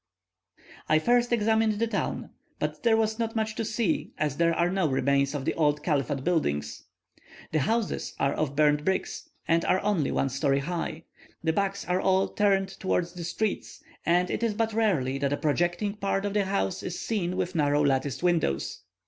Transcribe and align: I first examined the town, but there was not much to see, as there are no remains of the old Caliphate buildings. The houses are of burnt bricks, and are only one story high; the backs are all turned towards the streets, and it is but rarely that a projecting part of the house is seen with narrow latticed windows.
I 0.89 0.97
first 0.97 1.31
examined 1.31 1.73
the 1.73 1.85
town, 1.85 2.31
but 2.57 2.81
there 2.81 2.97
was 2.97 3.19
not 3.19 3.35
much 3.35 3.53
to 3.53 3.63
see, 3.63 4.13
as 4.17 4.37
there 4.37 4.55
are 4.55 4.71
no 4.71 4.87
remains 4.89 5.35
of 5.35 5.45
the 5.45 5.53
old 5.53 5.83
Caliphate 5.83 6.23
buildings. 6.23 6.85
The 7.51 7.59
houses 7.59 8.15
are 8.19 8.33
of 8.33 8.55
burnt 8.55 8.83
bricks, 8.83 9.29
and 9.47 9.63
are 9.63 9.79
only 9.81 10.09
one 10.09 10.29
story 10.29 10.57
high; 10.57 11.03
the 11.43 11.53
backs 11.53 11.85
are 11.85 12.01
all 12.01 12.29
turned 12.29 12.69
towards 12.79 13.13
the 13.13 13.23
streets, 13.23 13.83
and 14.03 14.31
it 14.31 14.41
is 14.41 14.55
but 14.55 14.73
rarely 14.73 15.19
that 15.19 15.33
a 15.33 15.37
projecting 15.37 15.93
part 15.93 16.25
of 16.25 16.33
the 16.33 16.45
house 16.45 16.81
is 16.81 16.99
seen 16.99 17.37
with 17.37 17.53
narrow 17.53 17.83
latticed 17.85 18.23
windows. 18.23 18.81